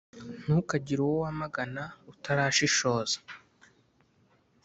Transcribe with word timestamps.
Ntukagire 0.43 1.01
uwo 1.07 1.17
wamagana 1.23 1.83
utarashishoza, 2.11 3.17